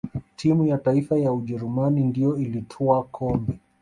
timu 0.35 0.67
ya 0.67 0.77
taifa 0.77 1.17
ya 1.17 1.33
ujerumani 1.33 2.03
ndiyo 2.03 2.37
iliyotwaa 2.37 3.01
kombe 3.03 3.59